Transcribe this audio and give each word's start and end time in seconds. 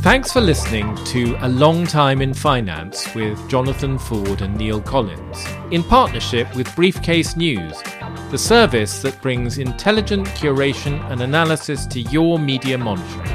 Thanks 0.00 0.32
for 0.32 0.40
listening 0.40 0.94
to 1.06 1.36
A 1.40 1.48
Long 1.48 1.86
Time 1.86 2.22
in 2.22 2.32
Finance 2.32 3.12
with 3.16 3.48
Jonathan 3.48 3.98
Ford 3.98 4.42
and 4.42 4.56
Neil 4.56 4.80
Collins, 4.80 5.44
in 5.72 5.82
partnership 5.82 6.54
with 6.54 6.72
Briefcase 6.76 7.36
News, 7.36 7.82
the 8.30 8.38
service 8.38 9.02
that 9.02 9.20
brings 9.22 9.58
intelligent 9.58 10.28
curation 10.28 11.04
and 11.10 11.20
analysis 11.20 11.84
to 11.86 12.00
your 12.00 12.38
media 12.38 12.78
monitoring. 12.78 13.26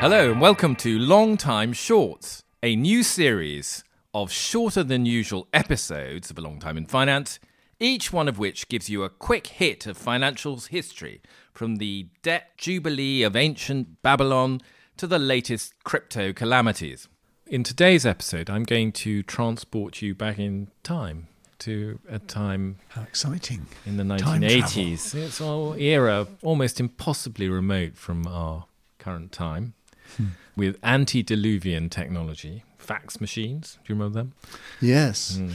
Hello, 0.00 0.30
and 0.30 0.40
welcome 0.40 0.74
to 0.76 0.98
Long 0.98 1.36
Time 1.36 1.74
Shorts, 1.74 2.42
a 2.62 2.74
new 2.74 3.02
series 3.02 3.84
of 4.14 4.32
shorter 4.32 4.82
than 4.82 5.04
usual 5.04 5.46
episodes 5.52 6.30
of 6.30 6.38
A 6.38 6.40
Long 6.40 6.58
Time 6.58 6.78
in 6.78 6.86
Finance, 6.86 7.38
each 7.80 8.12
one 8.12 8.28
of 8.28 8.38
which 8.38 8.68
gives 8.68 8.88
you 8.88 9.04
a 9.04 9.08
quick 9.08 9.46
hit 9.46 9.86
of 9.86 9.96
financials 9.96 10.68
history 10.68 11.20
from 11.52 11.76
the 11.76 12.08
debt 12.22 12.56
jubilee 12.56 13.22
of 13.22 13.36
ancient 13.36 14.02
Babylon 14.02 14.60
to 14.96 15.06
the 15.06 15.18
latest 15.18 15.74
crypto 15.84 16.32
calamities. 16.32 17.08
In 17.46 17.62
today's 17.62 18.04
episode, 18.04 18.50
I'm 18.50 18.64
going 18.64 18.92
to 18.92 19.22
transport 19.22 20.02
you 20.02 20.14
back 20.14 20.38
in 20.38 20.68
time 20.82 21.28
to 21.60 21.98
a 22.08 22.18
time 22.18 22.78
How 22.88 23.02
exciting. 23.02 23.66
in 23.86 23.96
the 23.96 24.02
1980s. 24.02 25.14
It's 25.14 25.40
our 25.40 25.76
era 25.78 26.26
almost 26.42 26.78
impossibly 26.78 27.48
remote 27.48 27.96
from 27.96 28.26
our 28.26 28.66
current 28.98 29.32
time 29.32 29.74
hmm. 30.16 30.26
with 30.56 30.78
antediluvian 30.82 31.88
technology, 31.88 32.64
fax 32.76 33.20
machines. 33.20 33.78
Do 33.84 33.92
you 33.92 33.98
remember 33.98 34.18
them? 34.18 34.34
Yes. 34.80 35.36
Hmm. 35.36 35.52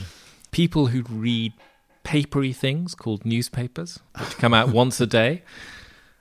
People 0.50 0.88
who 0.88 1.02
read 1.02 1.52
papery 2.04 2.52
things 2.52 2.94
called 2.94 3.26
newspapers, 3.26 3.98
which 4.18 4.36
come 4.38 4.54
out 4.54 4.68
once 4.68 5.00
a 5.00 5.06
day. 5.06 5.42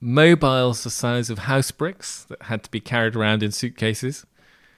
Mobiles 0.01 0.83
the 0.83 0.89
size 0.89 1.30
of 1.30 1.39
house 1.39 1.71
bricks 1.71 2.25
that 2.25 2.44
had 2.44 2.63
to 2.63 2.71
be 2.71 2.80
carried 2.80 3.16
around 3.16 3.44
in 3.44 3.52
suitcases. 3.52 4.25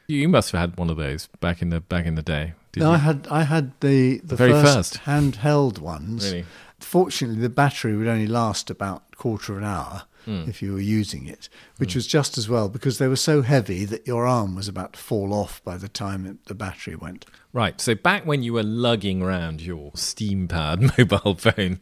You 0.07 0.29
must 0.29 0.51
have 0.51 0.59
had 0.59 0.77
one 0.77 0.89
of 0.89 0.97
those 0.97 1.27
back 1.39 1.61
in 1.61 1.69
the 1.69 1.79
back 1.79 2.05
in 2.05 2.15
the 2.15 2.21
day. 2.21 2.53
No, 2.75 2.91
I 2.91 2.97
had 2.97 3.27
I 3.31 3.43
had 3.43 3.71
the 3.79 4.19
the 4.23 4.35
very 4.35 4.51
first, 4.51 4.97
first. 4.97 5.05
handheld 5.05 5.79
ones. 5.79 6.25
Really? 6.25 6.45
Fortunately, 6.79 7.41
the 7.41 7.49
battery 7.49 7.95
would 7.95 8.07
only 8.07 8.27
last 8.27 8.69
about 8.69 9.03
a 9.13 9.15
quarter 9.15 9.53
of 9.53 9.59
an 9.59 9.63
hour 9.63 10.03
Hmm. 10.25 10.45
if 10.47 10.59
you 10.61 10.73
were 10.73 10.81
using 10.81 11.27
it, 11.27 11.49
which 11.77 11.93
was 11.93 12.07
just 12.07 12.35
as 12.35 12.49
well 12.49 12.67
because 12.67 12.97
they 12.97 13.07
were 13.07 13.15
so 13.15 13.43
heavy 13.43 13.85
that 13.85 14.07
your 14.07 14.25
arm 14.25 14.55
was 14.55 14.67
about 14.67 14.93
to 14.93 14.99
fall 14.99 15.33
off 15.33 15.63
by 15.63 15.77
the 15.77 15.87
time 15.87 16.25
it, 16.25 16.45
the 16.45 16.55
battery 16.55 16.95
went. 16.95 17.25
Right. 17.53 17.79
So 17.79 17.93
back 17.93 18.25
when 18.25 18.41
you 18.41 18.53
were 18.53 18.63
lugging 18.63 19.21
around 19.21 19.61
your 19.61 19.91
steam 19.93 20.47
powered 20.47 20.81
mobile 20.97 21.35
phone, 21.35 21.79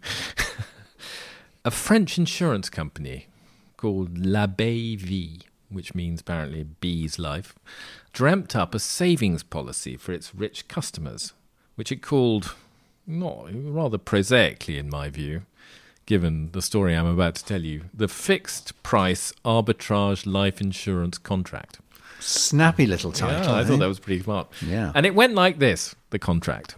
a 1.66 1.72
French 1.72 2.18
insurance 2.18 2.70
company 2.70 3.28
called 3.78 4.18
L'Abeille 4.18 4.98
Vie, 4.98 5.40
which 5.70 5.96
means 5.96 6.22
apparently 6.22 6.64
bee's 6.64 7.18
life, 7.18 7.56
dreamt 8.12 8.56
up 8.56 8.76
a 8.76 8.80
savings 8.80 9.44
policy 9.44 9.96
for 9.96 10.12
its 10.12 10.36
rich 10.36 10.68
customers, 10.68 11.34
which 11.76 11.92
it 11.92 12.02
called, 12.02 12.56
not 13.08 13.48
rather 13.54 13.98
prosaically 13.98 14.78
in 14.78 14.90
my 14.90 15.10
view, 15.10 15.44
given 16.06 16.52
the 16.52 16.62
story 16.62 16.96
I'm 16.96 17.06
about 17.06 17.36
to 17.36 17.46
tell 17.46 17.62
you, 17.62 17.86
the 17.94 18.08
fixed 18.08 18.82
price 18.84 19.34
arbitrage 19.46 20.26
life 20.26 20.60
insurance 20.62 21.18
contract. 21.18 21.80
Snappy 22.20 22.86
little 22.86 23.12
title. 23.12 23.52
Yeah, 23.52 23.58
I 23.58 23.62
eh? 23.62 23.66
thought 23.66 23.80
that 23.80 23.88
was 23.88 24.00
pretty 24.00 24.24
smart. 24.24 24.48
Yeah. 24.66 24.92
And 24.96 25.06
it 25.06 25.16
went 25.16 25.34
like 25.36 25.60
this 25.60 25.96
the 26.10 26.20
contract. 26.20 26.76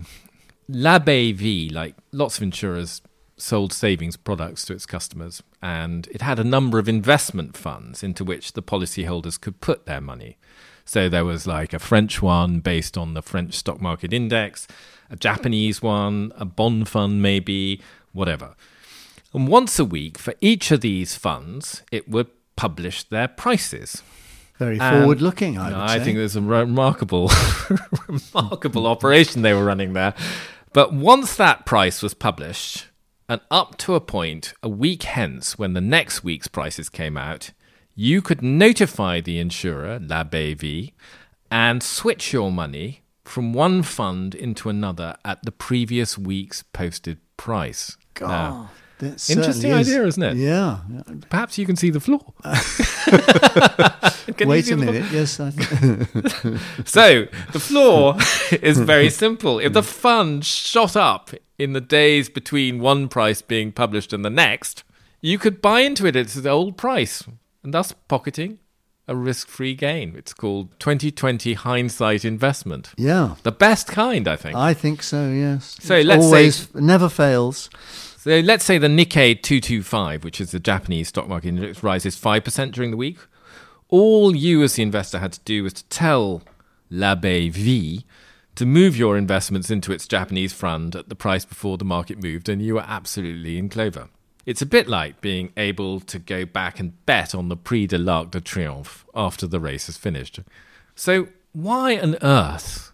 L'Abeille 0.68 1.34
Vie, 1.34 1.70
like 1.72 1.96
lots 2.12 2.38
of 2.38 2.44
insurers, 2.44 3.02
sold 3.38 3.74
savings 3.74 4.18
products 4.18 4.66
to 4.66 4.74
its 4.74 4.86
customers, 4.86 5.44
and 5.62 6.08
it 6.08 6.22
had 6.22 6.40
a 6.40 6.44
number 6.44 6.80
of 6.80 6.90
investment 6.90 7.56
funds 7.56 8.02
into 8.04 8.24
which 8.24 8.54
the 8.54 8.64
policyholders 8.64 9.40
could 9.40 9.62
put 9.62 9.86
their 9.86 10.02
money. 10.02 10.38
So 10.86 11.10
there 11.10 11.26
was 11.26 11.48
like 11.48 11.74
a 11.74 11.80
French 11.80 12.22
one 12.22 12.60
based 12.60 12.98
on 12.98 13.14
the 13.14 13.22
French 13.22 13.56
stock 13.56 13.82
market 13.82 14.14
index, 14.14 14.68
a 15.10 15.16
Japanese 15.16 15.82
one, 15.82 16.32
a 16.36 16.46
bond 16.46 16.88
fund, 16.88 17.22
maybe, 17.22 17.82
whatever. 18.14 18.56
And 19.36 19.50
once 19.50 19.78
a 19.80 19.86
week, 19.86 20.18
for 20.18 20.34
each 20.40 20.72
of 20.72 20.80
these 20.80 21.16
funds, 21.16 21.84
it 21.92 22.08
would 22.08 22.28
publish 22.56 23.04
their 23.04 23.28
prices. 23.28 24.02
Very 24.58 24.80
forward 24.80 25.22
looking, 25.22 25.58
I 25.58 25.66
would 25.66 25.74
I 25.74 25.98
say. 25.98 26.06
think 26.06 26.18
there's 26.18 26.38
a 26.38 26.42
remarkable, 26.42 27.30
remarkable 28.08 28.88
operation 28.88 29.42
they 29.42 29.54
were 29.54 29.66
running 29.66 29.92
there. 29.92 30.14
But 30.72 30.94
once 30.94 31.36
that 31.36 31.66
price 31.66 32.02
was 32.02 32.14
published, 32.14 32.88
and 33.28 33.42
up 33.52 33.78
to 33.80 33.96
a 33.96 34.00
point, 34.00 34.54
a 34.64 34.70
week 34.70 35.04
hence, 35.04 35.58
when 35.58 35.74
the 35.74 35.82
next 35.82 36.24
week's 36.24 36.48
prices 36.48 36.88
came 36.88 37.18
out, 37.18 37.52
you 37.94 38.22
could 38.22 38.42
notify 38.42 39.20
the 39.20 39.40
insurer, 39.40 40.00
La 40.02 40.24
Vie, 40.24 40.94
and 41.52 41.84
switch 41.84 42.32
your 42.32 42.52
money 42.52 43.02
from 43.26 43.52
one 43.52 43.84
fund 43.84 44.34
into 44.34 44.70
another 44.70 45.18
at 45.26 45.44
the 45.44 45.52
previous 45.52 46.18
week's 46.18 46.64
posted 46.64 47.18
price. 47.36 47.98
God, 48.14 48.30
Now, 48.30 48.70
that 49.00 49.30
interesting 49.30 49.72
is- 49.72 49.88
idea, 49.90 50.06
isn't 50.06 50.24
it? 50.24 50.38
Yeah. 50.38 50.80
perhaps 51.30 51.58
you 51.58 51.66
can 51.66 51.76
see 51.76 51.90
the 51.90 52.00
flaw. 52.00 52.20
Wait 54.46 54.70
a 54.72 54.78
minute. 54.78 55.06
Yes, 55.12 55.40
I. 55.40 55.52
So 56.86 57.26
the 57.54 57.60
flaw 57.60 58.18
is 58.62 58.80
very 58.80 59.10
simple. 59.10 59.60
If 59.60 59.74
the 59.74 59.84
fund 59.84 60.46
shot 60.46 60.96
up 60.96 61.32
in 61.58 61.74
the 61.74 61.82
days 61.82 62.30
between 62.30 62.80
one 62.80 63.08
price 63.08 63.42
being 63.42 63.72
published 63.72 64.14
and 64.14 64.24
the 64.26 64.30
next, 64.30 64.84
you 65.22 65.38
could 65.38 65.62
buy 65.62 65.82
into 65.82 66.06
it 66.06 66.16
at 66.16 66.28
the 66.28 66.50
old 66.50 66.78
price 66.78 67.24
and 67.64 67.74
thus 67.74 67.94
pocketing 68.08 68.60
a 69.08 69.16
risk 69.16 69.48
free 69.48 69.76
gain. 69.76 70.16
It's 70.18 70.34
called 70.34 70.78
2020 70.80 71.54
hindsight 71.54 72.26
investment. 72.26 72.92
yeah. 72.98 73.36
The 73.44 73.52
best 73.52 73.88
kind, 73.88 74.28
I 74.28 74.36
think. 74.36 74.56
I 74.58 74.74
think 74.74 75.04
so. 75.04 75.30
Yes. 75.30 75.78
So 75.80 75.96
It's 75.98 76.08
let's 76.08 76.24
say- 76.24 76.28
always 76.28 76.76
never 76.76 77.10
fails. 77.10 77.70
So 78.26 78.40
let's 78.40 78.66
say 78.66 78.80
the 78.80 78.88
Nikkei 78.88 79.40
225, 79.40 80.24
which 80.24 80.42
is 80.42 80.50
the 80.50 80.60
Japanese 80.60 81.10
stock 81.10 81.28
market 81.28 81.50
index, 81.50 81.84
rises 81.84 82.20
5% 82.20 82.72
during 82.72 82.90
the 82.90 82.98
week. 82.98 83.20
All 83.90 84.36
you 84.36 84.64
as 84.64 84.74
the 84.74 84.82
investor 84.82 85.20
had 85.20 85.34
to 85.34 85.40
do 85.42 85.62
was 85.62 85.74
to 85.74 85.84
tell 85.90 86.42
L'Abeille 86.90 87.52
Vie 87.52 88.04
to 88.56 88.66
move 88.66 88.98
your 88.98 89.16
investments 89.16 89.70
into 89.70 89.92
its 89.92 90.08
Japanese 90.08 90.54
fund 90.54 90.96
at 90.96 91.08
the 91.08 91.14
price 91.14 91.46
before 91.46 91.78
the 91.78 91.86
market 91.86 92.20
moved, 92.20 92.50
and 92.50 92.64
you 92.64 92.74
were 92.74 92.86
absolutely 92.88 93.60
in 93.60 93.70
clover. 93.70 94.08
It's 94.44 94.64
a 94.64 94.66
bit 94.66 94.88
like 94.88 95.22
being 95.22 95.54
able 95.56 96.00
to 96.00 96.18
go 96.18 96.46
back 96.46 96.80
and 96.80 97.06
bet 97.06 97.36
on 97.36 97.50
the 97.50 97.56
Prix 97.56 97.86
de 97.86 98.00
l'Arc 98.00 98.32
de 98.32 98.42
Triomphe 98.42 99.06
after 99.14 99.46
the 99.46 99.60
race 99.60 99.86
has 99.86 99.98
finished. 99.98 100.40
So, 100.96 101.28
why 101.54 102.00
on 102.00 102.18
earth 102.24 102.92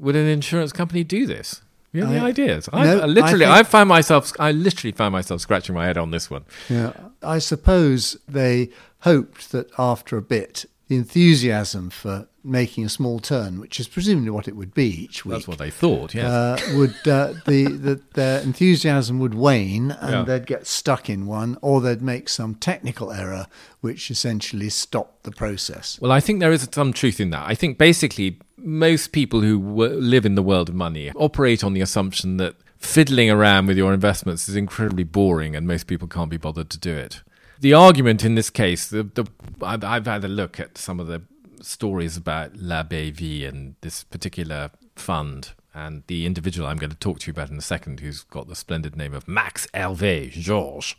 would 0.00 0.16
an 0.16 0.26
insurance 0.26 0.72
company 0.72 1.04
do 1.04 1.26
this? 1.26 1.62
Any 1.94 2.18
I- 2.18 2.26
ideas? 2.26 2.68
I, 2.72 2.84
No, 2.84 3.00
I 3.00 3.06
literally, 3.06 3.44
I 3.44 3.52
I, 3.52 3.56
think- 3.58 3.68
found 3.68 3.88
myself, 3.88 4.32
I 4.40 4.50
literally 4.52 4.92
found 4.92 5.12
myself 5.12 5.40
scratching 5.40 5.74
my 5.74 5.86
head 5.86 5.96
on 5.98 6.10
this 6.10 6.30
one. 6.30 6.44
Yeah, 6.68 6.92
I 7.22 7.38
suppose 7.38 8.16
they 8.28 8.70
hoped 9.00 9.52
that 9.52 9.70
after 9.78 10.16
a 10.16 10.22
bit, 10.22 10.64
the 10.88 10.96
enthusiasm 10.96 11.90
for 11.90 12.26
making 12.46 12.84
a 12.84 12.88
small 12.90 13.20
turn, 13.20 13.58
which 13.58 13.80
is 13.80 13.88
presumably 13.88 14.28
what 14.30 14.46
it 14.46 14.54
would 14.54 14.74
be 14.74 14.84
each 15.04 15.24
week, 15.24 15.32
That's 15.32 15.48
what 15.48 15.56
they 15.56 15.70
thought. 15.70 16.14
Yes. 16.14 16.26
uh, 16.26 16.58
would 16.76 17.08
uh, 17.08 17.32
the, 17.46 17.64
the 17.68 18.00
their 18.12 18.40
enthusiasm 18.42 19.18
would 19.20 19.34
wane 19.34 19.92
and 19.92 20.12
Yeah. 20.12 20.22
they'd 20.24 20.46
get 20.46 20.66
stuck 20.66 21.08
in 21.08 21.24
one, 21.26 21.56
or 21.62 21.80
they'd 21.80 22.02
make 22.02 22.28
some 22.28 22.54
technical 22.56 23.10
error 23.12 23.46
which 23.80 24.10
essentially 24.10 24.68
stopped 24.68 25.22
the 25.24 25.30
process. 25.30 25.98
Well, 26.02 26.12
I 26.12 26.20
think 26.20 26.40
there 26.40 26.52
is 26.52 26.68
some 26.70 26.92
truth 26.92 27.18
in 27.18 27.30
that. 27.30 27.44
I 27.46 27.54
think 27.54 27.78
basically 27.78 28.38
most 28.64 29.12
people 29.12 29.40
who 29.40 29.60
w- 29.60 29.94
live 29.94 30.24
in 30.24 30.34
the 30.34 30.42
world 30.42 30.68
of 30.68 30.74
money 30.74 31.10
operate 31.16 31.62
on 31.62 31.74
the 31.74 31.80
assumption 31.80 32.38
that 32.38 32.56
fiddling 32.78 33.30
around 33.30 33.66
with 33.66 33.76
your 33.76 33.92
investments 33.92 34.48
is 34.48 34.56
incredibly 34.56 35.04
boring 35.04 35.54
and 35.54 35.66
most 35.66 35.86
people 35.86 36.08
can't 36.08 36.30
be 36.30 36.36
bothered 36.36 36.70
to 36.70 36.78
do 36.78 36.94
it. 36.94 37.22
The 37.60 37.72
argument 37.72 38.24
in 38.24 38.34
this 38.34 38.50
case, 38.50 38.88
the, 38.88 39.04
the, 39.04 39.26
I've, 39.62 39.84
I've 39.84 40.06
had 40.06 40.24
a 40.24 40.28
look 40.28 40.58
at 40.60 40.76
some 40.76 41.00
of 41.00 41.06
the 41.06 41.22
stories 41.62 42.16
about 42.16 42.56
L'Abeille 42.56 43.12
Vie 43.12 43.46
and 43.46 43.74
this 43.80 44.04
particular 44.04 44.70
fund 44.96 45.52
and 45.74 46.04
the 46.06 46.24
individual 46.24 46.68
I'm 46.68 46.76
going 46.76 46.90
to 46.90 46.96
talk 46.96 47.18
to 47.20 47.26
you 47.26 47.32
about 47.32 47.50
in 47.50 47.58
a 47.58 47.62
second, 47.62 48.00
who's 48.00 48.22
got 48.22 48.48
the 48.48 48.54
splendid 48.54 48.96
name 48.96 49.12
of 49.12 49.26
Max 49.26 49.66
Hervé 49.74 50.30
George. 50.30 50.96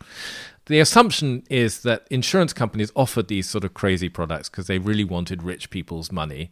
The 0.65 0.79
assumption 0.79 1.43
is 1.49 1.83
that 1.83 2.05
insurance 2.11 2.51
companies 2.51 2.91
offered 2.95 3.29
these 3.29 3.47
sort 3.49 3.63
of 3.63 3.73
crazy 3.73 4.09
products 4.09 4.49
because 4.49 4.67
they 4.67 4.79
really 4.79 5.05
wanted 5.05 5.43
rich 5.43 5.69
people's 5.69 6.11
money. 6.11 6.51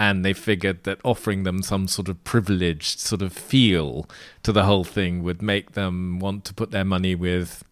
And 0.00 0.24
they 0.24 0.32
figured 0.32 0.84
that 0.84 1.00
offering 1.04 1.42
them 1.42 1.60
some 1.62 1.88
sort 1.88 2.08
of 2.08 2.22
privileged 2.22 3.00
sort 3.00 3.20
of 3.20 3.32
feel 3.32 4.08
to 4.44 4.52
the 4.52 4.64
whole 4.64 4.84
thing 4.84 5.24
would 5.24 5.42
make 5.42 5.72
them 5.72 6.20
want 6.20 6.44
to 6.44 6.54
put 6.54 6.70
their 6.70 6.84
money 6.84 7.16
with 7.16 7.64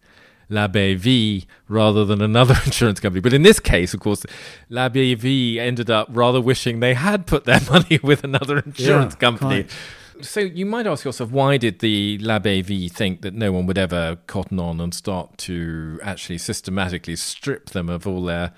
L'Abeille 0.49 0.97
Vie 0.97 1.45
rather 1.69 2.03
than 2.03 2.21
another 2.21 2.55
insurance 2.65 2.99
company. 2.99 3.21
But 3.21 3.33
in 3.33 3.43
this 3.43 3.59
case, 3.61 3.93
of 3.93 4.01
course, 4.01 4.25
L'Abeille 4.69 5.15
Vie 5.15 5.57
ended 5.59 5.89
up 5.89 6.09
rather 6.11 6.41
wishing 6.41 6.81
they 6.81 6.95
had 6.95 7.25
put 7.27 7.45
their 7.45 7.61
money 7.71 7.97
with 8.03 8.23
another 8.25 8.59
insurance 8.59 9.13
Yeah, 9.13 9.19
company. 9.19 9.63
quite. 9.63 10.25
So 10.25 10.39
you 10.39 10.65
might 10.65 10.87
ask 10.87 11.05
yourself, 11.05 11.31
why 11.31 11.57
did 11.57 11.79
the 11.79 12.17
L'Abeille 12.21 12.63
Vie 12.63 12.87
think 12.89 13.21
that 13.21 13.35
no 13.35 13.51
one 13.53 13.67
would 13.67 13.77
ever 13.77 14.17
cotton 14.27 14.59
on 14.59 14.81
and 14.81 14.93
start 14.93 15.37
to 15.39 15.99
actually 16.03 16.39
systematically 16.39 17.15
strip 17.15 17.69
them 17.69 17.87
of 17.87 18.05
all 18.07 18.23
their 18.25 18.51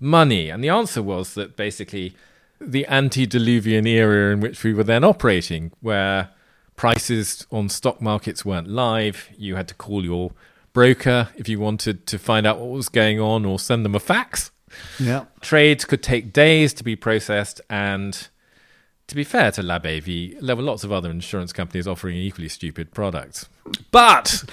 money? 0.00 0.50
And 0.50 0.62
the 0.64 0.68
answer 0.68 1.02
was 1.02 1.34
that 1.34 1.56
basically 1.56 2.14
the 2.60 2.86
antediluvian 2.86 3.86
era 3.86 4.32
in 4.32 4.40
which 4.40 4.62
we 4.64 4.72
were 4.72 4.84
then 4.84 5.04
operating, 5.04 5.72
where 5.80 6.30
prices 6.76 7.46
on 7.50 7.68
stock 7.68 8.00
markets 8.00 8.44
weren't 8.44 8.68
live, 8.68 9.28
you 9.36 9.56
had 9.56 9.68
to 9.68 9.74
call 9.74 10.04
your 10.04 10.32
broker 10.72 11.28
if 11.36 11.48
you 11.48 11.58
wanted 11.58 12.06
to 12.06 12.18
find 12.18 12.46
out 12.46 12.58
what 12.58 12.68
was 12.68 12.88
going 12.88 13.18
on 13.18 13.44
or 13.44 13.58
send 13.58 13.84
them 13.84 13.94
a 13.94 14.00
fax. 14.00 14.50
Yeah. 14.98 15.24
Trades 15.40 15.84
could 15.84 16.02
take 16.02 16.32
days 16.32 16.74
to 16.74 16.84
be 16.84 16.96
processed 16.96 17.60
and 17.70 18.28
to 19.06 19.14
be 19.14 19.24
fair 19.24 19.52
to 19.52 19.62
L'Abeille 19.62 20.00
Vie, 20.00 20.34
there 20.40 20.56
were 20.56 20.62
lots 20.62 20.82
of 20.82 20.90
other 20.90 21.10
insurance 21.10 21.52
companies 21.52 21.86
offering 21.86 22.16
equally 22.16 22.48
stupid 22.48 22.92
products. 22.92 23.48
But 23.90 24.44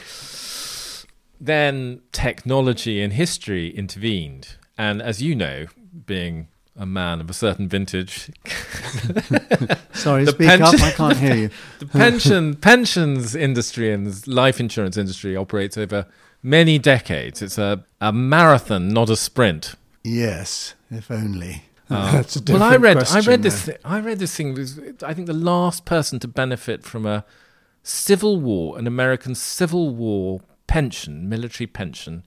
then 1.41 2.01
technology 2.11 3.01
and 3.01 3.13
history 3.13 3.69
intervened. 3.69 4.55
And 4.77 5.01
as 5.01 5.21
you 5.21 5.35
know, 5.35 5.65
being 6.05 6.50
a 6.75 6.86
man 6.86 7.22
of 7.22 7.30
a 7.30 7.34
certain 7.34 7.68
vintage, 7.68 8.31
Sorry, 9.94 10.25
The 10.25 10.31
speak 10.31 10.50
up. 10.50 10.60
pension- 10.72 10.81
I 10.81 10.92
can't 10.92 11.18
hear 11.18 11.36
you. 11.36 11.50
the 11.80 11.86
pension 11.86 12.56
pensions 12.56 13.36
industry 13.36 13.92
and 13.94 14.28
life 14.28 14.60
insurance 14.60 14.98
industry 14.98 15.36
operates 15.36 15.78
over 15.78 16.08
many 16.42 16.80
decades. 16.80 17.42
It's 17.42 17.58
a, 17.58 17.86
a 18.02 18.12
marathon, 18.12 18.90
not 18.90 19.10
a 19.10 19.16
sprint. 19.16 19.75
Yes, 20.04 20.74
if 20.90 21.10
only. 21.12 21.64
Uh, 21.90 22.12
That's 22.14 22.36
a 22.38 22.40
well, 22.52 22.64
I 22.64 22.72
different 22.74 22.84
read, 22.84 22.98
I 22.98 23.00
question 23.06 23.30
read 23.31 23.44
this, 23.44 23.62
thi- 23.66 23.75
I 23.86 24.00
read 24.00 24.20
this 24.20 24.36
thing. 24.36 24.54
Was, 24.56 24.80
I 25.04 25.14
think 25.14 25.28
the 25.28 25.34
last 25.34 25.86
person 25.86 26.20
to 26.20 26.28
benefit 26.28 26.84
from 26.84 27.06
a 27.06 27.24
Civil 27.84 28.40
War, 28.40 28.78
an 28.80 28.88
American 28.88 29.36
Civil 29.36 29.94
War 29.94 30.42
pension, 30.68 31.30
military 31.30 31.68
pension, 31.68 32.24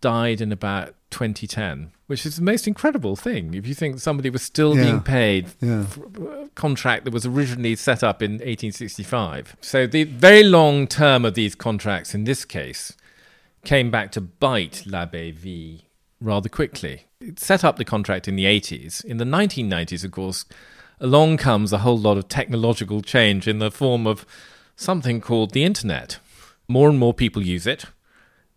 died 0.00 0.40
in 0.40 0.50
about 0.52 0.94
2010, 1.10 1.92
which 2.12 2.26
is 2.26 2.36
the 2.36 2.42
most 2.42 2.68
incredible 2.68 3.16
thing. 3.16 3.54
If 3.54 3.66
you 3.66 3.72
think 3.72 3.98
somebody 3.98 4.28
was 4.28 4.42
still 4.42 4.76
Yeah. 4.76 4.82
being 4.84 5.00
paid 5.00 5.46
Yeah. 5.62 5.84
for 5.86 6.02
a 6.04 6.42
uh, 6.42 6.46
contract 6.54 7.06
that 7.06 7.14
was 7.14 7.24
originally 7.24 7.74
set 7.74 8.02
up 8.04 8.22
in 8.22 8.32
1865. 8.42 9.56
So 9.62 9.86
the 9.86 10.04
very 10.04 10.42
long 10.42 10.86
term 10.86 11.24
of 11.24 11.32
these 11.32 11.54
contracts 11.54 12.14
in 12.14 12.24
this 12.24 12.44
case 12.44 12.92
came 13.64 13.90
back 13.90 14.12
to 14.12 14.20
bite 14.20 14.84
L'Abeille 14.84 15.32
Vie 15.32 15.84
rather 16.20 16.50
quickly. 16.50 17.04
It 17.18 17.40
set 17.40 17.64
up 17.64 17.76
the 17.78 17.84
contract 17.94 18.28
in 18.28 18.36
the 18.36 18.44
80s. 18.44 19.02
In 19.02 19.16
the 19.16 19.24
1990s, 19.24 20.04
of 20.04 20.10
course, 20.10 20.44
along 21.00 21.38
comes 21.38 21.72
a 21.72 21.78
whole 21.78 21.98
lot 21.98 22.18
of 22.18 22.28
technological 22.28 23.00
change 23.00 23.48
in 23.48 23.58
the 23.58 23.70
form 23.70 24.06
of 24.06 24.26
something 24.76 25.22
called 25.22 25.52
the 25.54 25.64
internet. 25.64 26.18
More 26.68 26.90
and 26.90 26.98
more 26.98 27.14
people 27.14 27.40
use 27.42 27.66
it. 27.66 27.86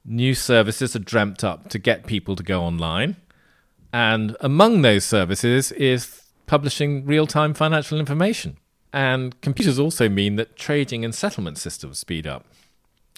New 0.04 0.36
services 0.36 0.94
are 0.94 1.00
dreamt 1.00 1.42
up 1.42 1.69
to 1.69 1.80
get 1.80 2.06
people 2.06 2.36
to 2.36 2.44
go 2.44 2.62
online. 2.62 3.16
And 3.95 4.36
among 4.42 4.81
those 4.81 5.06
services 5.06 5.71
is 5.71 6.21
publishing 6.47 7.06
real 7.06 7.25
time 7.27 7.53
financial 7.53 7.97
information. 7.97 8.57
And 8.92 9.39
computers 9.39 9.80
also 9.80 10.09
mean 10.09 10.36
that 10.36 10.57
trading 10.57 11.06
and 11.06 11.15
settlement 11.15 11.57
systems 11.57 12.00
speed 12.00 12.27
up. 12.27 12.45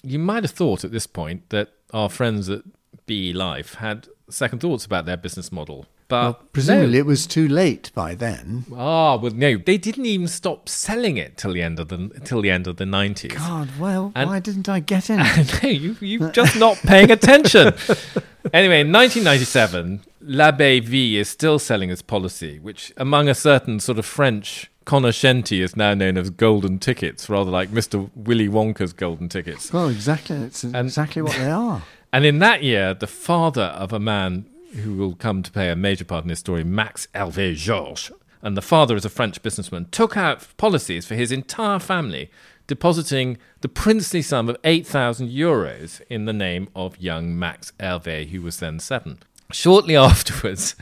You 0.04 0.20
might 0.20 0.44
have 0.44 0.52
thought 0.52 0.84
at 0.84 0.92
this 0.92 1.08
point 1.08 1.48
that 1.50 1.70
our 1.92 2.08
friends 2.08 2.48
at 2.48 2.62
BE 3.06 3.32
Life 3.32 3.74
had 3.74 4.06
second 4.30 4.60
thoughts 4.60 4.84
about 4.86 5.04
their 5.04 5.16
business 5.16 5.50
model. 5.50 5.86
But 6.06 6.22
Well, 6.22 6.34
presumably 6.52 6.92
no. 6.92 6.98
it 7.00 7.06
was 7.06 7.26
too 7.26 7.48
late 7.48 7.90
by 7.94 8.14
then. 8.14 8.64
Ah, 8.74 9.16
well, 9.16 9.32
no, 9.32 9.58
they 9.58 9.78
didn't 9.78 10.06
even 10.06 10.28
stop 10.28 10.68
selling 10.68 11.16
it 11.16 11.36
till 11.36 11.52
the 11.52 11.62
end 11.62 11.78
of 11.80 11.88
the 11.88 11.98
till 12.24 12.40
the 12.40 12.50
end 12.50 12.66
of 12.68 12.76
the 12.76 12.86
nineties. 12.86 13.32
God, 13.32 13.68
well, 13.80 14.12
And- 14.14 14.30
why 14.30 14.38
didn't 14.40 14.68
I 14.68 14.78
get 14.80 15.10
in? 15.12 15.18
no, 15.18 15.68
you 15.68 15.96
you 16.00 16.30
just 16.30 16.56
not 16.56 16.76
paying 16.78 17.10
attention. 17.10 17.74
anyway, 18.54 18.80
in 18.80 18.92
1997, 18.92 20.02
L'Abeille 20.28 20.82
Vie 20.82 21.16
is 21.16 21.26
still 21.26 21.58
selling 21.58 21.88
its 21.90 22.02
policy, 22.02 22.58
which 22.58 22.92
among 22.98 23.30
a 23.30 23.34
certain 23.34 23.80
sort 23.80 23.98
of 23.98 24.04
French 24.04 24.70
cognoscenti 24.84 25.62
is 25.62 25.74
now 25.74 25.94
known 25.94 26.18
as 26.18 26.28
golden 26.28 26.78
tickets, 26.78 27.30
rather 27.30 27.50
like 27.50 27.70
Mr. 27.70 28.10
Willy 28.14 28.46
Wonka's 28.46 28.92
golden 28.92 29.30
tickets. 29.30 29.72
well, 29.72 29.88
exactly. 29.88 30.36
It's 30.36 30.64
exactly 30.64 31.22
what 31.22 31.32
they 31.32 31.50
are. 31.50 31.82
And 32.10 32.24
in 32.24 32.38
that 32.38 32.62
year, 32.62 32.94
the 32.94 33.06
father 33.06 33.64
of 33.64 33.92
a 33.92 34.00
man 34.00 34.46
who 34.76 34.94
will 34.94 35.14
come 35.14 35.42
to 35.42 35.52
play 35.52 35.68
a 35.70 35.76
major 35.76 36.06
part 36.06 36.24
in 36.24 36.28
this 36.28 36.38
story, 36.38 36.64
Max 36.64 37.06
Hervé 37.14 37.54
George, 37.54 38.10
and 38.40 38.56
the 38.56 38.62
father 38.62 38.96
is 38.96 39.04
a 39.04 39.10
French 39.10 39.42
businessman, 39.42 39.88
took 39.90 40.16
out 40.16 40.46
policies 40.56 41.04
for 41.04 41.16
his 41.16 41.30
entire 41.30 41.78
family, 41.78 42.30
depositing 42.66 43.36
the 43.60 43.68
princely 43.68 44.22
sum 44.22 44.48
of 44.48 44.56
8,000 44.64 45.28
euros 45.28 46.00
in 46.08 46.24
the 46.24 46.32
name 46.32 46.68
of 46.74 46.96
young 46.98 47.38
Max 47.38 47.74
Hervé, 47.78 48.28
who 48.30 48.40
was 48.40 48.58
then 48.58 48.78
seven. 48.78 49.18
Shortly 49.52 49.96
afterwards, 50.08 50.74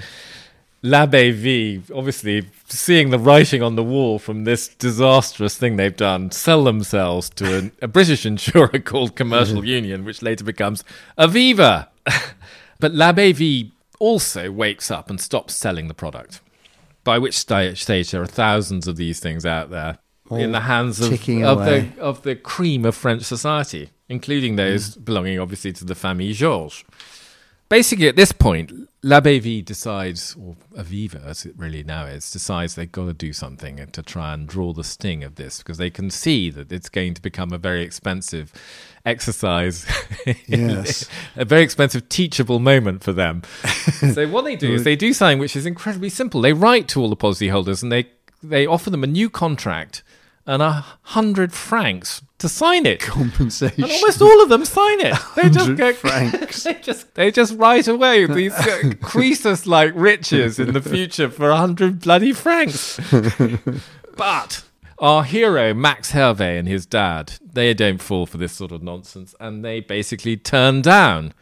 L'Abeille 0.83 1.33
Vie, 1.33 1.83
obviously 1.95 2.49
seeing 2.69 3.11
the 3.11 3.19
writing 3.19 3.63
on 3.63 3.77
the 3.77 3.85
wall 3.85 4.19
from 4.19 4.45
this 4.45 4.69
disastrous 4.69 5.57
thing 5.57 5.77
they've 5.77 5.97
done, 5.97 6.31
sell 6.31 6.65
themselves 6.65 7.31
to 7.31 7.59
an, 7.59 7.73
a 7.83 7.89
British 7.89 8.27
insurer 8.27 8.79
called 8.81 9.17
Commercial 9.17 9.65
Union, 9.65 10.05
which 10.05 10.23
later 10.23 10.45
becomes 10.45 10.85
Aviva. 11.19 11.89
but 12.81 12.93
L'Abeille 12.93 13.35
Vie 13.35 13.73
also 13.99 14.51
wakes 14.51 14.91
up 14.91 15.11
and 15.11 15.21
stops 15.21 15.55
selling 15.55 15.89
the 15.89 15.95
product. 15.95 16.41
By 17.05 17.19
which 17.19 17.39
stage 17.39 18.11
there 18.11 18.23
are 18.23 18.27
thousands 18.27 18.89
of 18.89 18.97
these 18.97 19.21
things 19.21 19.47
out 19.47 19.71
there 19.71 19.99
in 20.31 20.51
the 20.51 20.63
hands 20.63 21.01
of, 21.01 21.13
of 21.13 21.19
the 21.65 21.89
of 22.01 22.23
the 22.23 22.35
cream 22.35 22.85
of 22.85 22.97
French 22.97 23.23
society, 23.23 23.91
including 24.09 24.57
those 24.57 24.97
belonging 24.97 25.39
obviously 25.39 25.73
to 25.75 25.85
the 25.85 25.95
famille 25.95 26.33
George. 26.33 26.85
Basically, 27.69 28.07
at 28.09 28.17
this 28.17 28.31
point, 28.31 28.73
L'Abeille 29.03 29.41
Vie 29.41 29.63
decides, 29.63 30.37
or 30.41 30.57
Aviva 30.77 31.25
as 31.25 31.45
it 31.45 31.55
really 31.57 31.83
now 31.83 32.07
is, 32.07 32.31
decides 32.31 32.75
they've 32.75 32.91
got 32.91 33.07
to 33.07 33.13
do 33.13 33.33
something 33.33 33.85
to 33.93 34.03
try 34.03 34.35
and 34.35 34.49
draw 34.49 34.73
the 34.73 34.85
sting 34.85 35.25
of 35.25 35.35
this 35.35 35.59
because 35.59 35.79
they 35.79 35.91
can 35.91 36.11
see 36.11 36.51
that 36.51 36.71
it's 36.73 36.89
going 36.89 37.15
to 37.15 37.23
become 37.23 37.53
a 37.53 37.59
very 37.59 37.83
expensive 37.83 38.53
exercise, 39.05 39.87
Yes. 40.47 41.09
a 41.37 41.45
very 41.45 41.63
expensive 41.63 42.09
teachable 42.09 42.59
moment 42.59 43.03
for 43.05 43.13
them. 43.13 43.43
so 44.13 44.27
what 44.29 44.45
they 44.45 44.57
do 44.57 44.75
is 44.75 44.85
they 44.85 44.97
do 44.97 45.13
something 45.13 45.39
which 45.39 45.57
is 45.57 45.67
incredibly 45.67 46.09
simple. 46.09 46.41
They 46.41 46.53
write 46.53 46.89
to 46.89 47.01
all 47.01 47.09
the 47.09 47.17
policyholders 47.17 47.83
and 47.83 47.93
they 47.93 48.09
they 48.43 48.67
offer 48.67 48.91
them 48.91 49.03
a 49.03 49.09
new 49.09 49.31
contract 49.31 50.03
and 50.47 50.63
a 50.63 50.85
hundred 51.03 51.53
francs 51.53 52.23
to 52.39 52.49
sign 52.49 52.87
it. 52.87 53.01
Compensation. 53.01 53.83
And 53.83 53.93
almost 53.93 54.23
all 54.23 54.43
of 54.43 54.49
them 54.49 54.65
sign 54.65 55.01
it. 55.01 55.17
They 55.37 55.49
just 55.51 55.69
100 55.69 55.77
go 55.77 55.93
francs. 55.93 56.63
they 56.65 56.75
just 56.75 57.15
they 57.15 57.31
just 57.31 57.57
write 57.57 57.89
away 57.89 58.27
these 58.27 58.55
uh, 58.55 58.93
Croesus 59.03 59.67
like 59.67 59.93
riches 59.95 60.59
in 60.59 60.73
the 60.73 60.81
future 60.81 61.29
for 61.29 61.51
a 61.51 61.57
hundred 61.57 62.01
bloody 62.01 62.33
francs. 62.33 63.01
but 64.17 64.65
our 64.99 65.25
hero 65.25 65.75
Max 65.75 66.13
Hervé 66.13 66.59
and 66.59 66.69
his 66.69 66.87
dad, 66.87 67.35
they 67.53 67.75
don't 67.75 68.01
fall 68.01 68.27
for 68.27 68.39
this 68.39 68.53
sort 68.53 68.73
of 68.73 68.83
nonsense, 68.83 69.35
and 69.41 69.65
they 69.65 69.81
basically 69.81 70.37
turn 70.37 70.81
down 70.83 71.35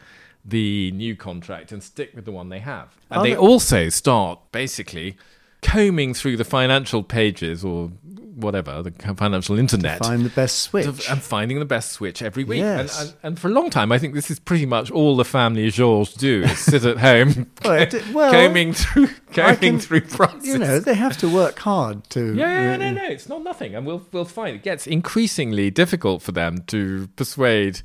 the 0.44 0.90
new 0.92 1.16
contract 1.16 1.72
and 1.72 1.82
stick 1.82 2.12
with 2.14 2.24
the 2.24 2.32
one 2.32 2.48
they 2.48 2.58
have. 2.58 2.96
And 3.10 3.24
they 3.24 3.30
they- 3.30 3.36
also 3.36 3.88
start 3.88 4.40
basically 4.52 5.16
combing 5.62 6.12
through 6.12 6.36
the 6.36 6.44
financial 6.44 7.02
pages 7.02 7.64
or 7.64 7.90
whatever 8.34 8.82
the 8.82 8.90
financial 9.16 9.58
internet 9.58 9.98
Find 10.00 10.24
the 10.24 10.28
best 10.30 10.60
switch. 10.60 11.08
and 11.08 11.22
finding 11.22 11.58
the 11.58 11.64
best 11.64 11.92
switch 11.92 12.20
every 12.22 12.44
week. 12.44 12.58
Yes. 12.58 12.98
And, 13.00 13.08
and, 13.10 13.18
and 13.22 13.38
for 13.38 13.48
a 13.48 13.50
long 13.52 13.70
time, 13.70 13.92
I 13.92 13.98
think 13.98 14.14
this 14.14 14.30
is 14.30 14.38
pretty 14.38 14.66
much 14.66 14.90
all 14.90 15.16
the 15.16 15.24
family 15.24 15.70
George 15.70 16.14
do 16.14 16.42
is 16.42 16.58
sit 16.58 16.84
at 16.84 16.98
home 16.98 17.50
Well, 17.64 17.82
it- 17.82 18.08
well, 18.12 18.32
combing 18.32 18.72
through 18.72 19.08
combing 19.32 19.58
can- 19.74 19.80
through 19.80 20.00
prices. 20.02 20.46
you 20.46 20.58
know, 20.58 20.80
they 20.80 20.94
have 20.94 21.16
to 21.18 21.28
work 21.28 21.58
hard 21.60 22.08
to. 22.10 22.34
yeah, 22.34 22.60
yeah, 22.62 22.76
no, 22.76 22.92
no, 22.92 23.04
it's 23.04 23.28
not 23.28 23.42
nothing, 23.42 23.74
and 23.74 23.86
we'll 23.86 24.06
we'll 24.12 24.24
find 24.24 24.56
it 24.56 24.62
gets 24.62 24.86
increasingly 24.86 25.70
difficult 25.70 26.22
for 26.22 26.32
them 26.32 26.58
to 26.68 27.08
persuade 27.16 27.80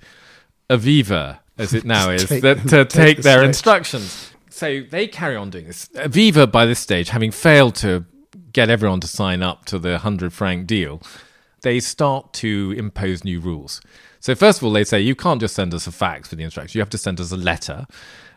Aviva, 0.70 1.40
as 1.58 1.74
it 1.74 1.86
now 1.86 2.10
is, 2.10 2.28
that 2.30 2.42
them- 2.42 2.68
to 2.68 2.86
take 2.86 2.90
take 2.90 3.18
the 3.18 3.24
their 3.24 3.38
switch. 3.40 3.48
instructions. 3.48 4.32
So 4.50 4.82
they 4.90 5.08
carry 5.08 5.36
on 5.36 5.50
doing 5.52 5.68
this. 5.68 5.88
Aviva, 5.96 6.52
by 6.52 6.66
this 6.66 6.80
stage, 6.80 7.10
having 7.10 7.32
failed 7.32 7.76
to 7.76 8.06
get 8.52 8.70
everyone 8.70 9.00
to 9.02 9.08
sign 9.08 9.42
up 9.42 9.66
to 9.66 9.80
the 9.80 10.00
hundred 10.00 10.34
franc 10.34 10.68
deal, 10.68 11.02
they 11.62 11.80
start 11.80 12.34
to 12.34 12.74
impose 12.78 13.24
new 13.24 13.40
rules. 13.40 13.82
So 14.20 14.36
first 14.36 14.60
of 14.60 14.66
all, 14.66 14.72
they 14.72 14.84
say 14.84 15.00
you 15.00 15.16
can't 15.16 15.40
just 15.40 15.56
send 15.56 15.74
us 15.74 15.88
a 15.88 15.92
fax 15.92 16.30
with 16.30 16.38
the 16.38 16.44
instructions; 16.44 16.76
you 16.76 16.82
have 16.82 16.90
to 16.90 16.98
send 16.98 17.20
us 17.20 17.32
a 17.32 17.38
letter. 17.38 17.86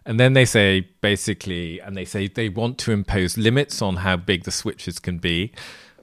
And 0.05 0.19
then 0.19 0.33
they 0.33 0.45
say 0.45 0.89
basically, 1.01 1.81
and 1.81 1.97
they 1.97 2.05
say 2.05 2.27
they 2.27 2.49
want 2.49 2.79
to 2.79 2.93
impose 2.93 3.39
limits 3.39 3.81
on 3.81 3.97
how 3.97 4.17
big 4.17 4.45
the 4.45 4.51
switches 4.51 4.99
can 4.99 5.19
be. 5.19 5.53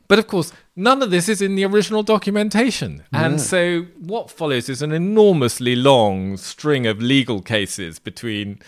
But 0.08 0.20
of 0.20 0.28
course, 0.28 0.51
none 0.75 1.04
of 1.04 1.12
this 1.12 1.30
is 1.30 1.42
in 1.42 1.56
the 1.56 1.66
original 1.66 2.01
documentation. 2.01 3.04
And 3.13 3.39
so 3.39 3.84
what 4.00 4.32
follows 4.32 4.68
is 4.68 4.82
an 4.82 4.92
enormously 4.92 5.75
long 5.75 6.36
string 6.38 6.88
of 6.88 7.00
legal 7.01 7.42
cases 7.42 8.00
between 8.00 8.60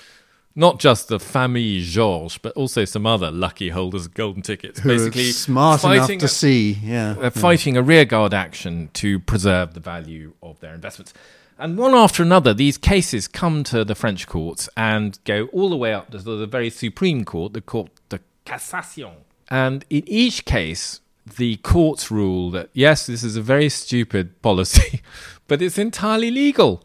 not 0.56 0.80
just 0.80 1.08
the 1.08 1.20
famille 1.20 1.82
George, 1.82 2.42
but 2.42 2.54
also 2.54 2.86
some 2.86 3.06
other 3.06 3.32
lucky 3.32 3.70
holders 3.70 4.06
of 4.06 4.14
golden 4.14 4.42
tickets. 4.42 4.80
Who 4.80 4.90
are 4.90 4.98
basically, 4.98 5.32
smart 5.32 5.84
enough 5.84 6.08
to 6.08 6.26
a- 6.26 6.28
see, 6.28 6.74
yeah. 6.84 7.16
uh, 7.20 7.30
fighting 7.30 7.78
a 7.78 7.82
rearguard 7.82 8.34
action 8.34 8.90
to 8.94 9.20
preserve 9.20 9.74
the 9.74 9.80
value 9.80 10.34
of 10.42 10.60
their 10.60 10.74
investments. 10.74 11.14
And 11.58 11.78
one 11.78 11.94
after 11.94 12.24
another, 12.24 12.54
these 12.54 12.78
cases 12.78 13.28
come 13.28 13.64
to 13.66 13.86
the 13.86 13.94
French 13.94 14.28
courts 14.28 14.68
and 14.76 15.20
go 15.26 15.46
all 15.54 15.70
the 15.70 15.78
way 15.78 15.94
up 15.94 16.10
to 16.12 16.18
the 16.18 16.48
very 16.48 16.72
supreme 16.72 17.24
court, 17.24 17.54
the 17.54 17.62
Cour 17.62 17.88
de 18.10 18.20
Cassation. 18.46 19.14
And 19.50 19.86
in 19.90 20.04
each 20.08 20.46
case, 20.46 21.02
the 21.38 21.58
courts 21.58 22.10
rule 22.10 22.50
that 22.52 22.70
yes, 22.74 23.06
this 23.06 23.24
is 23.24 23.36
a 23.36 23.42
very 23.42 23.70
stupid 23.70 24.42
policy, 24.42 25.02
but 25.48 25.62
it's 25.62 25.78
entirely 25.78 26.32
legal. 26.32 26.84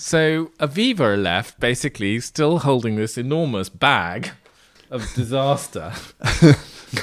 So 0.00 0.46
Aviva 0.58 1.22
left 1.22 1.60
basically 1.60 2.20
still 2.20 2.60
holding 2.60 2.96
this 2.96 3.18
enormous 3.18 3.68
bag 3.68 4.30
of 4.90 5.12
disaster. 5.14 5.92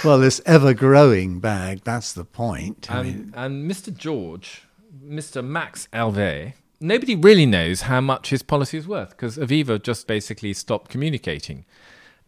Well, 0.04 0.20
this 0.20 0.42
ever 0.46 0.74
growing 0.74 1.40
bag, 1.40 1.82
that's 1.86 2.12
the 2.12 2.26
point. 2.26 2.92
I 2.92 3.04
mean, 3.04 3.32
And, 3.36 3.66
and 3.66 3.72
Mr. 3.72 3.96
George, 3.96 4.64
Mr. 5.02 5.42
Max 5.42 5.88
Hervé, 5.94 6.56
nobody 6.82 7.16
really 7.16 7.46
knows 7.46 7.82
how 7.84 8.02
much 8.02 8.30
his 8.32 8.44
policy 8.44 8.78
is 8.78 8.86
worth 8.86 9.12
because 9.12 9.38
Aviva 9.38 9.82
just 9.82 10.06
basically 10.06 10.52
stopped 10.52 10.92
communicating. 10.92 11.64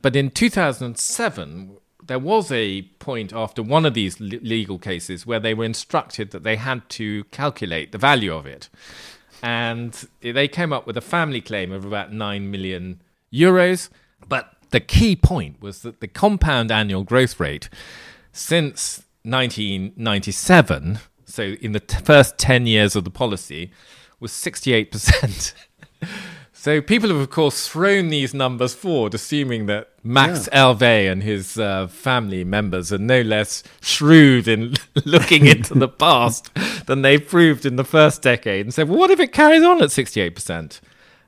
But 0.01 0.15
in 0.15 0.31
2007, 0.31 1.77
there 2.01 2.17
was 2.17 2.49
a 2.49 2.83
point 2.99 3.33
after 3.33 3.61
one 3.61 3.85
of 3.85 3.93
these 3.93 4.21
le- 4.21 4.39
legal 4.41 4.79
cases 4.79 5.25
where 5.25 5.41
they 5.41 5.53
were 5.53 5.65
instructed 5.65 6.31
that 6.31 6.43
they 6.43 6.55
had 6.55 6.87
to 6.91 7.25
calculate 7.25 7.91
the 7.91 7.97
value 7.97 8.33
of 8.33 8.45
it. 8.45 8.69
And 9.41 10.07
they 10.21 10.47
came 10.47 10.73
up 10.73 10.85
with 10.85 10.97
a 10.97 11.01
family 11.01 11.41
claim 11.41 11.71
of 11.71 11.85
about 11.85 12.11
9 12.11 12.51
million 12.51 13.01
euros. 13.33 13.89
But 14.27 14.53
the 14.71 14.79
key 14.79 15.15
point 15.15 15.61
was 15.61 15.81
that 15.81 16.01
the 16.01 16.07
compound 16.07 16.71
annual 16.71 17.03
growth 17.03 17.39
rate 17.39 17.69
since 18.31 19.03
1997, 19.23 20.99
so 21.25 21.43
in 21.43 21.71
the 21.71 21.79
t- 21.79 21.97
first 22.03 22.37
10 22.37 22.67
years 22.67 22.95
of 22.95 23.03
the 23.03 23.09
policy, 23.09 23.71
was 24.19 24.31
68%. 24.31 25.53
so 26.61 26.81
people 26.81 27.07
have, 27.07 27.19
of 27.19 27.29
course, 27.29 27.69
thrown 27.69 28.09
these 28.09 28.33
numbers 28.33 28.73
forward, 28.73 29.13
assuming 29.13 29.67
that 29.67 29.91
Max 30.03 30.49
Hervé 30.49 31.09
and 31.09 31.23
his 31.23 31.57
uh, 31.57 31.87
family 31.87 32.43
members 32.43 32.91
are 32.91 32.97
no 32.97 33.21
less 33.21 33.63
shrewd 33.79 34.45
in 34.45 34.73
looking 35.05 35.45
into 35.45 35.73
the 35.73 35.87
past 35.87 36.53
than 36.85 37.01
they 37.01 37.17
proved 37.17 37.65
in 37.65 37.77
the 37.77 37.85
first 37.85 38.21
decade, 38.21 38.65
and 38.65 38.73
said, 38.73 38.89
well, 38.89 38.99
what 38.99 39.09
if 39.09 39.21
it 39.21 39.31
carries 39.31 39.63
on 39.63 39.81
at 39.81 39.87
68%? 39.87 40.81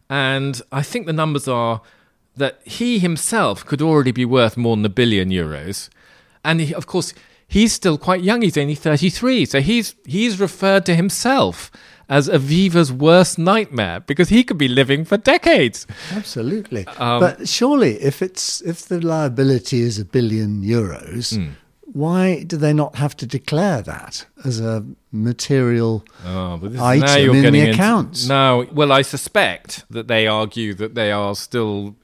And 0.10 0.62
I 0.70 0.82
think 0.82 1.06
the 1.06 1.14
numbers 1.14 1.48
are 1.48 1.82
that 2.36 2.60
he 2.66 3.00
himself 3.00 3.66
could 3.66 3.82
already 3.82 4.12
be 4.12 4.26
worth 4.26 4.58
more 4.58 4.76
than 4.76 4.86
a 4.86 4.90
billion 4.90 5.30
euros. 5.30 5.88
And 6.44 6.60
he, 6.60 6.74
of 6.74 6.88
course, 6.88 7.14
he's 7.48 7.72
still 7.72 7.98
quite 7.98 8.22
young. 8.22 8.42
He's 8.42 8.58
only 8.58 8.76
33. 8.76 9.46
So 9.46 9.62
he's, 9.62 9.96
he's 10.06 10.42
referred 10.42 10.86
to 10.88 10.96
himself 10.96 11.72
as 12.18 12.28
Aviva's 12.30 12.92
worst 12.92 13.38
nightmare 13.40 14.02
because 14.02 14.30
he 14.30 14.44
could 14.44 14.58
be 14.58 14.68
living 14.68 15.06
for 15.06 15.18
decades. 15.18 15.88
absolutely. 16.12 16.86
Um, 16.98 17.20
but 17.22 17.48
surely, 17.48 17.94
if 18.12 18.22
it's 18.22 18.62
if 18.62 18.78
the 18.88 19.00
liability 19.00 19.80
is 19.90 19.98
a 19.98 20.06
billion 20.06 20.62
euros, 20.62 21.36
Hmm. 21.38 21.52
why 22.04 22.44
do 22.44 22.58
they 22.58 22.74
not 22.74 22.96
have 23.04 23.14
to 23.22 23.26
declare 23.26 23.82
that 23.94 24.26
as 24.44 24.60
a 24.60 24.84
material? 25.12 26.04
Oh, 26.26 26.58
this, 26.58 26.80
Item 26.82 27.06
now 27.06 27.16
you're 27.16 27.36
in 27.36 27.42
the 27.42 27.48
getting 27.52 27.62
into- 27.62 27.74
accounts. 27.74 28.28
No, 28.28 28.66
well, 28.74 28.92
I 28.92 29.02
suspect 29.04 29.86
that 29.90 30.08
they 30.08 30.28
argue 30.28 30.74
that 30.76 30.96
they 30.96 31.12
are 31.12 31.34
still 31.36 31.96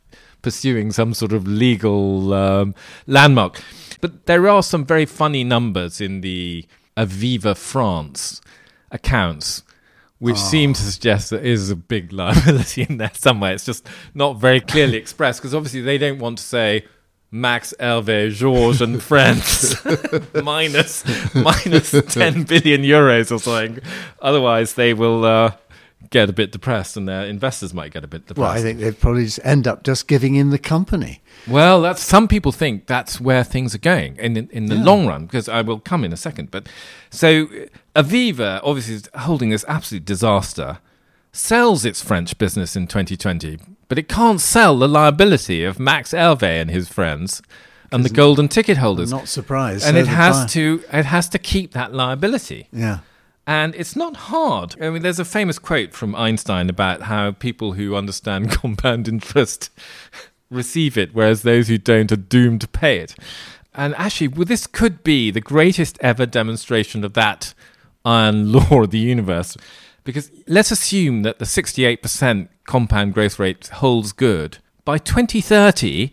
pursuing 0.41 0.91
some 0.93 1.13
sort 1.13 1.33
of 1.33 1.45
legal 1.47 2.33
um, 2.33 2.73
landmark. 3.07 3.61
But 4.01 4.11
there 4.27 4.47
are 4.47 4.63
some 4.63 4.85
very 4.85 5.05
funny 5.05 5.43
numbers 5.43 5.99
in 5.99 6.21
the 6.21 6.65
Aviva 6.95 7.55
France 7.57 8.41
accounts. 8.91 9.63
Which 10.19 10.37
seem 10.37 10.73
to 10.73 10.81
suggest 10.81 11.29
there 11.29 11.39
is 11.39 11.69
a 11.69 11.75
big 11.75 12.11
liability 12.11 12.81
in 12.89 12.97
there 12.97 13.11
somewhere. 13.13 13.53
It's 13.53 13.65
just 13.65 13.87
not 14.15 14.37
very 14.39 14.59
clearly 14.59 14.97
expressed 15.03 15.41
because 15.41 15.53
obviously 15.53 15.81
they 15.81 15.99
don't 15.99 16.17
want 16.17 16.39
to 16.39 16.43
say 16.43 16.85
Max 17.29 17.73
Hervé, 17.79 18.31
George, 18.31 18.81
and 18.81 19.03
friends 19.03 19.75
minus 20.43 21.05
minus 21.35 21.91
ten 22.13 22.43
billion 22.43 22.81
euros 22.83 23.31
or 23.31 23.39
something. 23.39 23.79
Otherwise, 24.21 24.73
they 24.73 24.93
will 24.93 25.23
uh, 25.25 25.51
get 26.09 26.29
a 26.29 26.33
bit 26.33 26.51
depressed, 26.51 26.97
and 26.97 27.07
their 27.07 27.25
investors 27.25 27.73
might 27.73 27.91
get 27.93 28.03
a 28.03 28.07
bit 28.07 28.27
depressed. 28.27 28.39
Well, 28.39 28.51
I 28.51 28.61
think 28.61 28.79
they'd 28.79 28.99
probably 28.99 29.25
just 29.25 29.39
end 29.43 29.67
up 29.67 29.83
just 29.83 30.07
giving 30.07 30.35
in 30.35 30.49
the 30.49 30.59
company. 30.59 31.21
Well, 31.47 31.81
that's 31.81 32.01
some 32.01 32.27
people 32.27 32.51
think 32.51 32.87
that's 32.87 33.19
where 33.21 33.43
things 33.43 33.75
are 33.75 33.79
going 33.79 34.17
in 34.17 34.37
in, 34.37 34.49
in 34.51 34.65
the 34.67 34.75
long 34.75 35.07
run 35.07 35.25
because 35.25 35.47
I 35.49 35.61
will 35.61 35.79
come 35.79 36.03
in 36.03 36.13
a 36.13 36.17
second. 36.17 36.51
But 36.51 36.67
so 37.09 37.47
Aviva 37.95 38.59
obviously 38.63 38.95
is 38.95 39.09
holding 39.15 39.49
this 39.49 39.65
absolute 39.67 40.05
disaster, 40.05 40.79
sells 41.31 41.85
its 41.85 42.01
French 42.01 42.37
business 42.37 42.75
in 42.75 42.87
2020, 42.87 43.59
but 43.87 43.97
it 43.97 44.07
can't 44.07 44.41
sell 44.41 44.77
the 44.77 44.87
liability 44.87 45.63
of 45.63 45.79
Max 45.79 46.11
Hervé 46.11 46.61
and 46.61 46.71
his 46.71 46.87
friends 46.89 47.41
and 47.91 48.03
the 48.03 48.09
golden 48.09 48.47
ticket 48.47 48.77
holders, 48.77 49.11
I'm 49.11 49.19
not 49.19 49.27
surprised. 49.27 49.85
and 49.85 49.95
So 49.95 50.01
it 50.01 50.07
has 50.07 50.51
to 50.53 50.83
it 50.91 51.05
has 51.05 51.29
to 51.29 51.39
keep 51.39 51.71
that 51.71 51.93
liability. 51.93 52.67
Yeah. 52.71 52.99
And 53.47 53.73
it's 53.75 53.95
not 53.95 54.17
hard. 54.17 54.75
I 54.81 54.89
mean, 54.89 55.03
there's 55.03 55.19
a 55.19 55.25
famous 55.25 55.57
quote 55.57 55.93
from 55.93 56.13
Einstein 56.15 56.69
about 56.69 57.03
how 57.03 57.31
people 57.31 57.73
who 57.73 57.95
understand 57.95 58.51
compound 58.61 59.07
interest 59.07 59.71
receive 60.51 60.97
it, 60.97 61.15
whereas 61.15 61.41
those 61.41 61.69
who 61.69 61.77
don't 61.77 62.11
are 62.11 62.17
doomed 62.17 62.59
to 62.61 62.67
pay 62.67 62.99
it. 62.99 63.15
And 63.73 63.95
actually, 63.95 64.27
well, 64.27 64.43
this 64.43 64.67
could 64.67 65.01
be 65.01 65.31
the 65.31 65.39
greatest 65.39 65.97
ever 66.01 66.25
demonstration 66.25 67.05
of 67.05 67.13
that 67.13 67.53
iron 68.03 68.51
law 68.51 68.83
of 68.83 68.91
the 68.91 68.99
universe. 68.99 69.55
Because 70.03 70.29
let's 70.45 70.71
assume 70.71 71.21
that 71.23 71.39
the 71.39 71.45
68% 71.45 72.49
compound 72.65 73.13
growth 73.13 73.39
rate 73.39 73.67
holds 73.67 74.11
good. 74.11 74.57
By 74.83 74.97
2030, 74.97 76.11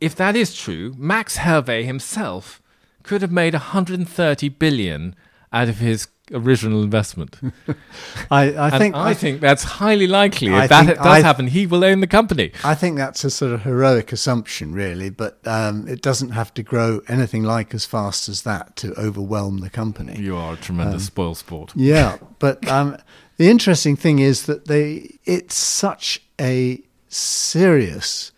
if 0.00 0.14
that 0.16 0.36
is 0.36 0.54
true, 0.54 0.94
Max 0.98 1.38
Hervé 1.38 1.84
himself 1.84 2.60
could 3.02 3.22
have 3.22 3.32
made 3.32 3.54
130 3.54 4.48
billion 4.50 5.14
out 5.50 5.68
of 5.68 5.78
his 5.78 6.08
original 6.32 6.82
investment. 6.82 7.36
I, 8.30 8.66
I 8.68 8.78
think 8.78 8.94
I 8.94 9.14
think 9.14 9.40
that's 9.40 9.62
highly 9.62 10.06
likely. 10.06 10.48
If 10.48 10.54
I 10.54 10.66
that 10.66 10.86
think 10.86 10.98
does 10.98 11.06
I- 11.06 11.20
happen, 11.22 11.46
he 11.48 11.66
will 11.66 11.84
own 11.84 12.00
the 12.00 12.06
company. 12.06 12.52
I 12.64 12.74
think 12.74 12.96
that's 12.96 13.24
a 13.24 13.30
sort 13.30 13.52
of 13.52 13.62
heroic 13.62 14.12
assumption, 14.12 14.72
really, 14.74 15.10
but 15.10 15.38
um, 15.46 15.86
it 15.88 16.02
doesn't 16.02 16.30
have 16.30 16.52
to 16.54 16.62
grow 16.62 17.00
anything 17.08 17.42
like 17.44 17.74
as 17.74 17.84
fast 17.86 18.28
as 18.28 18.42
that 18.42 18.76
to 18.76 18.92
overwhelm 18.98 19.58
the 19.58 19.70
company. 19.70 20.18
You 20.18 20.36
are 20.36 20.54
a 20.54 20.56
tremendous 20.56 21.06
spoil 21.06 21.34
sport. 21.34 21.72
Yeah, 21.74 22.18
but 22.38 22.66
um, 22.68 22.96
the 23.36 23.48
interesting 23.48 23.96
thing 23.96 24.18
is 24.18 24.46
that 24.46 24.66
they 24.66 25.18
it's 25.24 25.54
such 25.56 26.22
a 26.40 26.80
serious 27.08 28.32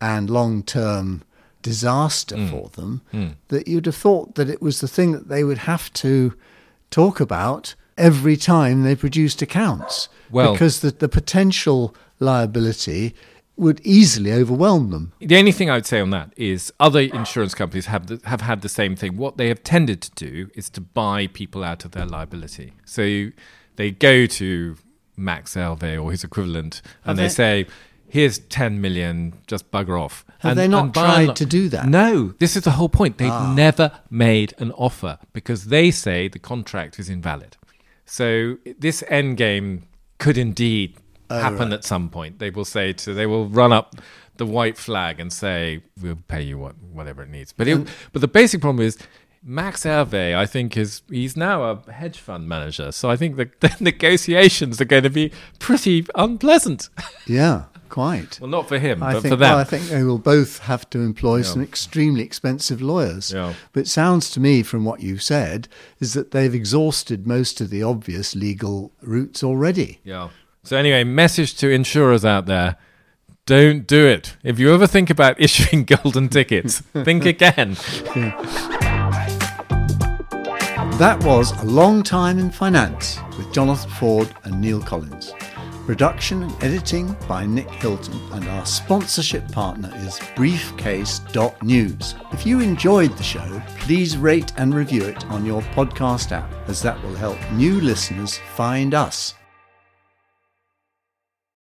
and 0.00 0.28
long-term 0.28 1.22
disaster 1.62 2.36
Mm. 2.36 2.50
for 2.50 2.68
them 2.70 3.36
that 3.48 3.66
you'd 3.66 3.86
have 3.86 3.96
thought 3.96 4.34
that 4.36 4.48
it 4.48 4.62
was 4.62 4.80
the 4.80 4.86
thing 4.88 5.12
that 5.12 5.28
they 5.28 5.42
would 5.42 5.58
have 5.58 5.92
to 5.94 6.32
talk 6.96 7.20
about 7.20 7.74
every 7.98 8.36
time 8.38 8.82
they 8.82 8.96
produced 8.96 9.42
accounts 9.42 10.08
Well- 10.30 10.52
because 10.52 10.80
the, 10.80 10.90
the 10.90 11.08
potential 11.08 11.94
liability 12.18 13.14
would 13.58 13.80
easily 13.84 14.32
overwhelm 14.32 14.90
them. 14.90 15.12
The 15.20 15.36
only 15.38 15.52
thing 15.52 15.68
I 15.70 15.74
would 15.74 15.86
say 15.86 16.00
on 16.00 16.10
that 16.10 16.32
is 16.36 16.72
other 16.78 17.00
insurance 17.00 17.54
companies 17.54 17.86
have 17.86 18.06
the, 18.06 18.20
have 18.24 18.42
had 18.42 18.60
the 18.60 18.68
same 18.68 18.96
thing. 18.96 19.16
What 19.16 19.36
they 19.38 19.48
have 19.48 19.62
tended 19.62 20.00
to 20.02 20.10
do 20.28 20.50
is 20.54 20.68
to 20.70 20.80
buy 20.80 21.26
people 21.28 21.64
out 21.64 21.84
of 21.86 21.90
their 21.92 22.06
liability. 22.06 22.72
So 22.84 23.28
they 23.76 23.90
go 23.90 24.26
to 24.40 24.76
Max 25.16 25.54
Hervé 25.54 26.02
or 26.02 26.10
his 26.10 26.22
equivalent, 26.24 26.82
and 27.04 27.18
they, 27.18 27.24
they- 27.24 27.28
say, 27.28 27.66
"Here's 28.08 28.38
ten 28.38 28.80
million, 28.80 29.34
just 29.46 29.70
bugger 29.70 30.00
off." 30.00 30.24
Have 30.40 30.52
And- 30.52 30.58
they 30.60 30.68
not 30.68 30.92
tried 30.94 31.36
to 31.36 31.46
do 31.46 31.68
that? 31.70 31.84
Ah. 31.86 31.88
No, 31.88 32.34
this 32.38 32.56
is 32.56 32.64
the 32.64 32.72
whole 32.72 32.88
point. 32.88 33.18
They've 33.18 33.48
never 33.54 33.90
made 34.10 34.54
an 34.58 34.70
offer 34.72 35.18
because 35.32 35.66
they 35.66 35.90
say 35.90 36.28
the 36.28 36.38
contract 36.38 36.98
is 36.98 37.08
invalid. 37.08 37.56
So 38.04 38.58
this 38.78 39.02
end 39.08 39.36
game 39.36 39.84
could 40.18 40.38
indeed 40.38 40.96
Oh, 41.28 41.40
happen 41.40 41.72
at 41.72 41.84
some 41.84 42.08
point. 42.08 42.38
They 42.38 42.50
will 42.50 42.64
say 42.64 42.92
to 42.92 43.12
they 43.12 43.26
will 43.26 43.48
run 43.48 43.72
up 43.72 43.96
the 44.36 44.46
white 44.46 44.76
flag 44.78 45.18
and 45.18 45.32
say 45.32 45.80
we'll 46.00 46.18
pay 46.28 46.42
you 46.42 46.56
what 46.58 46.76
whatever 46.92 47.22
it 47.22 47.30
needs. 47.30 47.52
But 47.52 47.66
it, 47.66 47.88
but 48.12 48.20
the 48.20 48.28
basic 48.28 48.60
problem 48.60 48.86
is 48.86 48.96
Max 49.42 49.82
Hervé, 49.84 50.36
I 50.36 50.46
think, 50.46 50.76
is 50.76 51.02
he's 51.10 51.36
now 51.36 51.62
a 51.64 51.90
hedge 51.92 52.18
fund 52.18 52.48
manager. 52.48 52.92
So 52.92 53.10
I 53.10 53.16
think 53.16 53.36
the, 53.36 53.50
the 53.60 53.74
negotiations 53.80 54.80
are 54.80 54.84
going 54.84 55.02
to 55.04 55.10
be 55.10 55.32
pretty 55.58 56.06
unpleasant. 56.14 56.88
Yeah, 57.26 57.64
quite. 57.88 58.38
well, 58.40 58.50
not 58.50 58.68
for 58.68 58.78
him, 58.78 59.02
I 59.02 59.14
but 59.14 59.22
think, 59.22 59.32
for 59.32 59.36
them. 59.36 59.50
well, 59.50 59.58
I 59.58 59.64
think 59.64 59.84
they 59.84 60.02
will 60.02 60.18
both 60.18 60.58
have 60.60 60.88
to 60.90 61.00
employ 61.00 61.42
some 61.42 61.62
extremely 61.62 62.22
expensive 62.22 62.80
lawyers. 62.82 63.32
Yeah. 63.32 63.54
But 63.72 63.80
it 63.80 63.88
sounds 63.88 64.30
to 64.30 64.40
me, 64.40 64.62
from 64.62 64.84
what 64.84 65.00
you 65.00 65.18
said, 65.18 65.68
is 66.00 66.14
that 66.14 66.30
they've 66.32 66.54
exhausted 66.54 67.26
most 67.26 67.60
of 67.60 67.70
the 67.70 67.82
obvious 67.82 68.34
legal 68.34 68.92
routes 69.02 69.42
already. 69.42 70.00
Yeah. 70.04 70.28
So 70.64 70.76
anyway, 70.76 71.04
message 71.04 71.54
to 71.56 71.70
insurers 71.70 72.24
out 72.24 72.46
there: 72.46 72.76
Don't 73.46 73.86
do 73.86 74.06
it. 74.06 74.36
If 74.42 74.58
you 74.58 74.74
ever 74.74 74.86
think 74.86 75.10
about 75.10 75.40
issuing 75.40 75.84
golden 75.84 76.28
tickets, 76.28 76.80
think 76.80 77.24
again. 77.34 77.76
That 80.98 81.22
was 81.24 81.52
A 81.62 81.64
Long 81.66 82.02
Time 82.02 82.38
in 82.38 82.50
Finance 82.50 83.18
with 83.36 83.52
Jonathan 83.52 83.90
Ford 83.90 84.34
and 84.44 84.60
Neil 84.62 84.80
Collins. 84.80 85.34
Production 85.86 86.42
and 86.42 86.64
editing 86.64 87.16
by 87.28 87.46
Nick 87.46 87.70
Hilton, 87.70 88.20
and 88.32 88.44
our 88.48 88.66
sponsorship 88.66 89.48
partner 89.52 89.92
is 89.98 90.18
Briefcase.news. 90.34 92.16
If 92.32 92.44
you 92.44 92.58
enjoyed 92.58 93.16
the 93.16 93.22
show, 93.22 93.62
please 93.78 94.16
rate 94.16 94.52
and 94.56 94.74
review 94.74 95.04
it 95.04 95.24
on 95.26 95.46
your 95.46 95.62
podcast 95.62 96.32
app, 96.32 96.52
as 96.68 96.82
that 96.82 97.00
will 97.04 97.14
help 97.14 97.38
new 97.52 97.80
listeners 97.80 98.36
find 98.56 98.94
us. 98.94 99.36